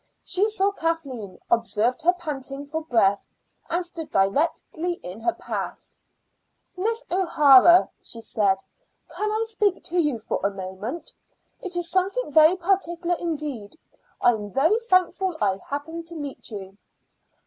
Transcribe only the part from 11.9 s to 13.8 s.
something very particular indeed.